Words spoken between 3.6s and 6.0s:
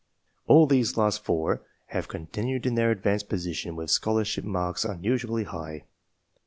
with scholarship marks unusually high.